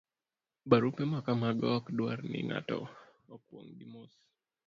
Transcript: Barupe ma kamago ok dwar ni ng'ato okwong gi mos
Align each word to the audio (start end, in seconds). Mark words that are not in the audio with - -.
Barupe 0.69 1.03
ma 1.11 1.19
kamago 1.25 1.67
ok 1.77 1.85
dwar 1.97 2.19
ni 2.31 2.39
ng'ato 2.47 2.79
okwong 3.35 3.69
gi 3.77 3.85
mos 3.93 4.13